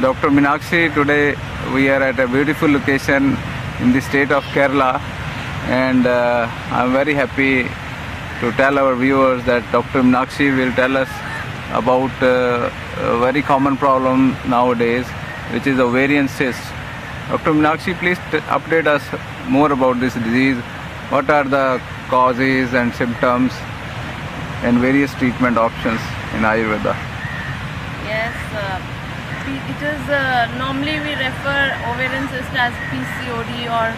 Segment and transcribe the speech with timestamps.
[0.00, 0.30] Dr.
[0.30, 0.92] Minakshi.
[0.94, 1.34] Today
[1.74, 3.36] we are at a beautiful location
[3.80, 4.98] in the state of Kerala,
[5.68, 7.64] and uh, I'm very happy
[8.40, 10.02] to tell our viewers that Dr.
[10.02, 11.10] Minakshi will tell us
[11.72, 12.70] about uh,
[13.00, 15.06] a very common problem nowadays,
[15.52, 16.62] which is ovarian cyst.
[17.28, 17.52] Dr.
[17.52, 18.18] Minakshi, please
[18.48, 19.04] update us
[19.46, 20.56] more about this disease.
[21.10, 23.52] What are the causes and symptoms
[24.62, 26.00] and various treatment options
[26.34, 26.96] in Ayurveda?
[28.04, 29.01] Yes, uh,
[29.46, 33.88] it is uh, normally we refer ovarian cyst as PCOD or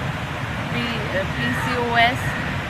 [0.73, 2.19] P- uh, PCOS.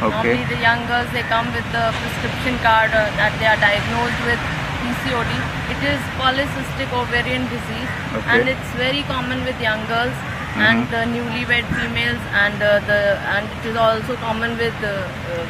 [0.02, 0.10] Okay.
[0.10, 4.20] Normally the young girls they come with the prescription card uh, that they are diagnosed
[4.27, 4.41] with
[4.83, 5.33] PCOD.
[5.74, 8.41] It is polycystic ovarian disease Okay.
[8.41, 10.14] and it's very common with young girls
[10.55, 14.92] and the newlywed females and uh, the and it is also common with uh,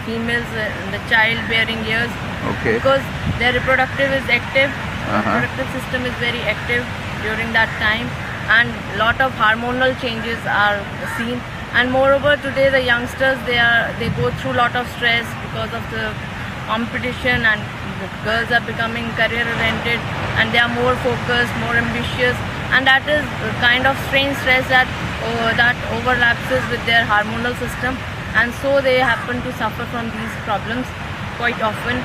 [0.07, 0.49] females
[0.85, 2.09] in the childbearing years
[2.53, 2.75] Okay.
[2.81, 3.05] because
[3.39, 4.71] their reproductive is active
[5.05, 5.33] Uh-huh.
[5.33, 6.85] reproductive system is very active
[7.25, 8.07] during that time
[8.49, 8.69] and
[9.01, 10.79] lot of hormonal changes are
[11.17, 11.41] seen.
[11.73, 15.83] And moreover today the youngsters they are they go through lot of stress because of
[15.91, 16.13] the
[16.69, 17.61] competition and
[18.25, 20.01] girls are becoming career oriented
[20.39, 22.37] and they are more focused more ambitious.
[22.75, 23.25] And that is
[23.63, 24.89] kind of strange stress that
[25.25, 27.97] uh, that overlaps with their hormonal system.
[28.35, 30.87] And so they happen to suffer from these problems
[31.39, 32.03] quite often.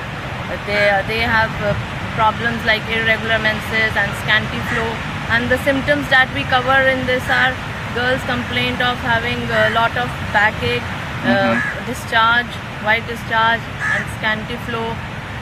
[0.66, 1.74] They they have uh,
[2.18, 4.90] problems like irregular menses and scanty flow
[5.30, 7.54] and the symptoms that we cover in this are
[7.94, 10.86] girls complaint of having a lot of backache
[11.26, 12.50] uh, discharge
[12.84, 13.62] white discharge
[13.94, 14.96] and scanty flow.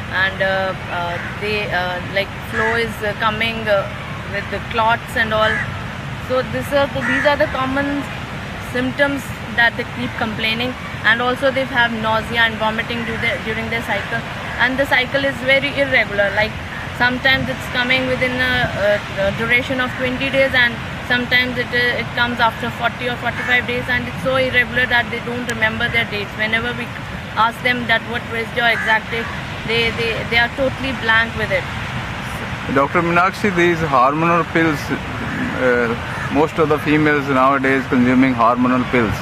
[0.09, 3.85] And uh, uh, they uh, like flow is uh, coming uh,
[4.31, 5.53] with the clots and all.
[6.27, 8.03] So this are the, these are the common
[8.71, 9.21] symptoms
[9.55, 10.73] that they keep complaining.
[11.03, 14.21] And also they have nausea and vomiting during their, during their cycle.
[14.59, 16.31] And the cycle is very irregular.
[16.35, 16.52] Like
[16.98, 20.73] sometimes it's coming within a, a, duration of 20 days and
[21.08, 25.22] sometimes it, it comes after 40 or 45 days and it's so irregular that they
[25.30, 26.86] don't remember their dates whenever we
[27.38, 29.30] ask them that what was your exact date
[29.67, 31.64] they, they, they are totally blank with it
[32.76, 33.02] Dr.
[33.02, 34.77] Minakshi, these hormonal pills,
[35.64, 35.88] uh,
[36.33, 39.14] most of the females nowadays consuming hormonal pills.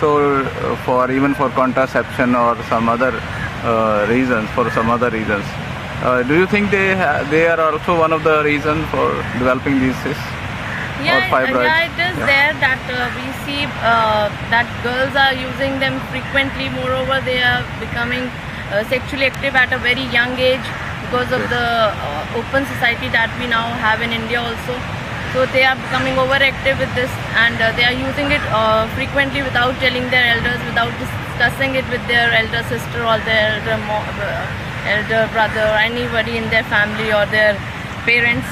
[0.00, 3.12] So, uh, for even for contraception or some other
[3.62, 5.44] uh, reasons, for some other reasons,
[6.02, 9.06] uh, do you think they ha- they are also one of the reasons for
[9.38, 10.22] developing these cysts?
[11.04, 11.66] yeah, fibroids.
[11.66, 12.26] yeah, it is Yeah.
[12.32, 16.68] there that uh, we see uh, that girls are using them frequently.
[16.78, 18.30] Moreover, they are becoming
[18.70, 20.66] uh, sexually active at a very young age
[21.04, 21.54] because of Okay.
[21.56, 21.66] the
[22.08, 24.74] uh, open society that we now have in India also.
[25.34, 27.10] So they are becoming overactive with this,
[27.42, 31.86] and uh, they are using it uh, frequently without telling their elders, without discussing it
[31.94, 33.80] with their elder sister or their elder,
[34.86, 37.54] elder brother, or anybody in their family or their
[38.04, 38.46] parents.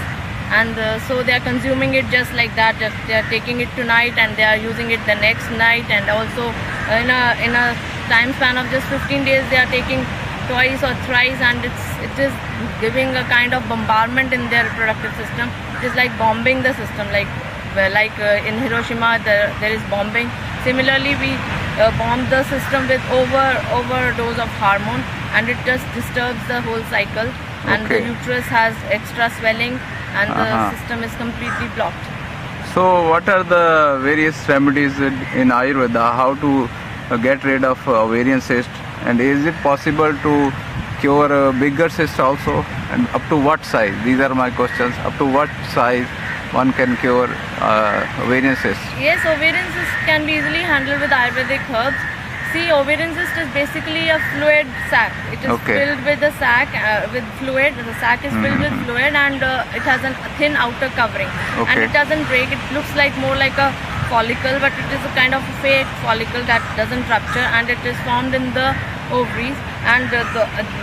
[0.50, 2.74] And uh, so they are consuming it just like that.
[3.06, 5.86] They are taking it tonight and they are using it the next night.
[5.90, 6.50] And also
[6.98, 7.74] in a in a
[8.10, 10.02] time span of just 15 days they are taking
[10.50, 11.38] twice or thrice.
[11.38, 12.34] And it's it is
[12.80, 15.54] giving a kind of bombardment in their reproductive system.
[15.78, 17.06] It is like bombing the system.
[17.14, 17.30] Like
[17.76, 20.28] like uh, in hiroshima there, there is bombing.
[20.64, 21.38] Similarly we
[21.78, 23.46] uh, bomb the system with over
[23.78, 25.02] overdose of hormone
[25.34, 27.28] and it just disturbs the whole cycle
[27.66, 29.78] and the uterus has extra swelling
[30.20, 30.44] and Uh-huh.
[30.44, 32.06] the system is completely blocked.
[32.74, 34.98] So, what are the various remedies
[35.42, 36.04] in Ayurveda?
[36.20, 36.50] How to
[37.10, 38.70] uh, get rid of uh, ovarian cyst,
[39.04, 40.34] and is it possible to
[41.00, 42.54] cure a bigger cyst also,
[42.92, 43.94] and up to what size?
[44.04, 44.94] These are my questions.
[45.10, 46.06] Up to what size
[46.52, 47.28] one can cure
[47.60, 48.82] uh, ovarian cysts?
[48.98, 51.96] Yes, ovarian cysts can be easily handled with Ayurvedic herbs.
[52.52, 55.14] See, ovarian cyst is basically a fluid sac.
[55.30, 55.78] It is Okay.
[55.78, 57.78] filled with a sac uh, with fluid.
[57.78, 61.30] The sac is filled with fluid and uh, it has a thin outer covering.
[61.70, 62.50] And it doesn't break.
[62.50, 63.70] It looks like more like a
[64.10, 67.94] follicle, but it is a kind of fake follicle that doesn't rupture and it is
[68.02, 68.74] formed in the
[69.12, 69.58] ovaries.
[69.84, 70.24] And the,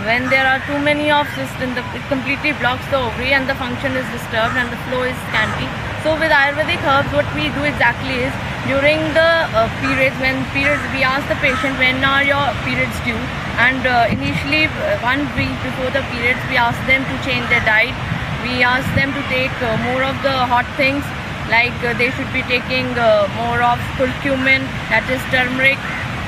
[0.04, 1.26] when there are too many of
[1.62, 5.02] in the, it completely blocks the ovary and the function is disturbed and the flow
[5.02, 5.68] is scanty.
[6.06, 8.34] So with Ayurvedic herbs, what we do exactly is
[8.70, 13.18] during the uh, periods, when periods, we ask the patient when are your periods due,
[13.58, 17.64] and uh, initially uh, one week before the periods, we ask them to change their
[17.64, 17.96] diet.
[18.44, 21.02] We ask them to take uh, more of the hot things,
[21.50, 22.86] like they should be taking
[23.40, 25.80] more of curcumin, that is turmeric,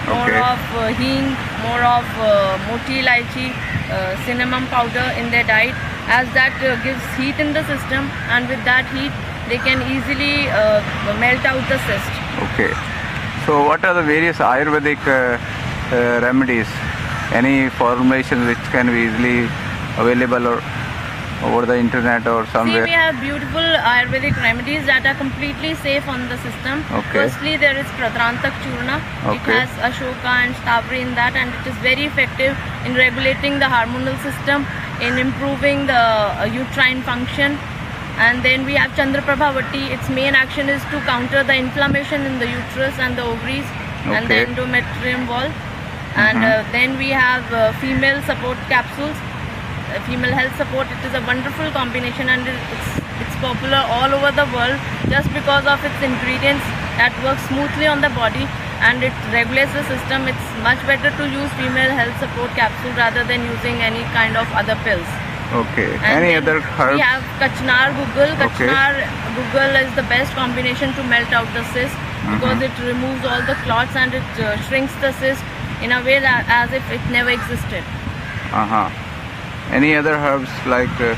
[0.09, 0.39] more Okay.
[0.39, 1.27] of uh, hing,
[1.67, 3.49] more of uh, moti ilaichi,
[3.91, 5.75] uh, cinnamon powder in their diet,
[6.09, 9.13] as that uh, gives heat in the system, and with that heat,
[9.49, 10.81] they can easily uh,
[11.19, 12.13] melt out the cyst.
[12.49, 12.73] Okay.
[13.47, 15.39] So, what are the various Ayurvedic uh,
[16.23, 16.69] remedies?
[17.33, 19.49] Any formulations which can be easily
[19.99, 20.63] available or
[21.43, 22.85] over the internet or See, somewhere?
[22.85, 26.85] we have beautiful Ayurvedic remedies that are completely safe on the system.
[26.93, 27.13] Okay.
[27.13, 28.97] Firstly, there is Pradrantak Churna.
[29.35, 33.67] It has Ashoka and Shatavari in that, and it is very effective in regulating the
[33.67, 34.67] hormonal system,
[35.01, 37.57] in improving the uh, uterine function.
[38.19, 39.91] And then we have Chandraprabhavati.
[39.97, 43.65] Its main action is to counter the inflammation in the uterus and the ovaries
[44.05, 45.49] and the endometrium wall.
[46.17, 46.51] And Mhm.
[46.53, 49.17] uh, then we have uh, female support capsules
[50.07, 50.87] female health support.
[50.91, 52.91] It is a wonderful combination and it's
[53.21, 54.79] it's popular all over the world
[55.13, 56.65] just because of its ingredients
[56.97, 58.45] that work smoothly on the body
[58.81, 60.25] and it regulates the system.
[60.29, 64.49] It's much better to use female health support capsule rather than using any kind of
[64.57, 65.05] other pills.
[65.53, 65.91] Okay.
[66.01, 66.95] And Any other herbs?
[66.97, 68.31] We have Kachnar Guggul.
[68.49, 68.71] Okay.
[68.71, 68.93] Kachnar
[69.37, 71.97] Guggul is the best combination to melt out the cyst
[72.31, 72.69] because Mhm.
[72.69, 75.43] it removes all the clots and it uh, shrinks the cyst
[75.83, 77.83] in a way that as if it never existed.
[78.53, 78.89] Uh huh.
[79.73, 81.15] Any other herbs like uh,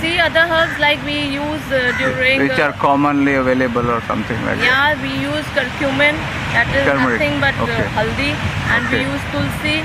[0.00, 4.38] See other herbs like we use uh, during which uh, are commonly available or something
[4.46, 4.68] like that?
[4.70, 6.16] yeah we use curcumin
[6.56, 7.82] that is Turmeric, nothing but okay.
[7.84, 8.30] uh, haldi
[8.76, 9.76] and we use tulsi,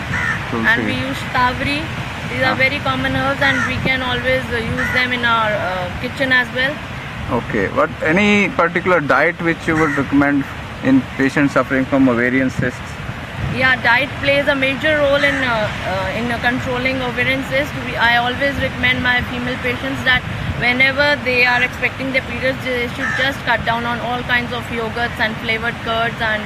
[0.52, 0.68] Tulsi.
[0.72, 1.80] and we use shatavari
[2.30, 2.52] these Ah.
[2.52, 6.32] are very common herbs and we can always uh, use them in our uh, kitchen
[6.44, 6.74] as well
[7.32, 7.68] Okay.
[7.76, 10.44] But any particular diet which you would recommend
[10.84, 12.96] in patients suffering from ovarian cysts?
[13.60, 17.74] Yeah diet plays a major role in uh, uh, in uh, controlling ovarian cyst.
[17.86, 20.24] We, i always recommend my female patients that
[20.64, 24.64] whenever they are expecting their periods they should just cut down on all kinds of
[24.80, 26.42] yogurts and flavored curds and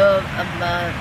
[0.00, 0.92] uh, um, uh,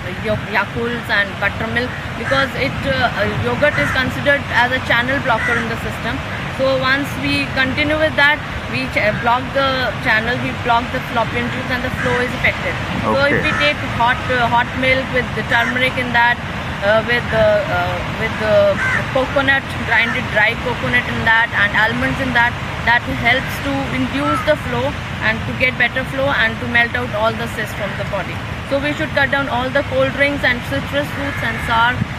[0.56, 1.91] yakults and buttermilk
[2.23, 7.07] because it uh, yogurt is considered as a channel blocker in the system so once
[7.23, 8.35] we continue with that
[8.71, 12.75] we ch- block the channel we block the fallopian tubes and the flow is affected.
[13.01, 16.38] So if we take hot uh, hot milk with the turmeric in that
[16.83, 18.75] uh, with the uh, with the
[19.15, 22.53] coconut grinded dry coconut in that and almonds in that
[22.85, 24.85] that helps to induce the flow
[25.23, 28.35] and to get better flow and to melt out all the cysts from the body.
[28.69, 32.19] So we should cut down all the cold drinks and citrus fruits and sour uh,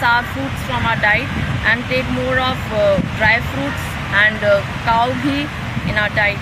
[0.00, 1.28] sour fruits from our diet
[1.70, 3.84] and take more of uh, dry fruits
[4.24, 5.46] and uh, cow ghee
[5.90, 6.40] in our diet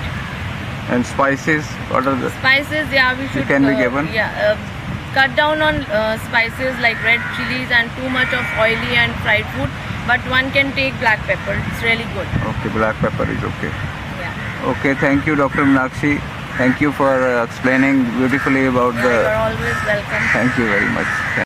[0.93, 1.65] And spices?
[1.91, 2.31] What are the?
[2.41, 4.09] spices yeah we should can be uh, given?
[4.13, 4.57] yeah uh,
[5.15, 9.47] cut down on uh, spices like red chilies and too much of oily and fried
[9.55, 9.71] food
[10.07, 13.73] but one can take black pepper it's really good Okay, black pepper is okay.
[14.21, 15.65] yeah Okay, thank you, Dr.
[15.65, 16.21] Meenakshi.
[16.59, 20.91] Thank you for uh, explaining beautifully about the you are always welcome Thank you very
[20.99, 21.11] much.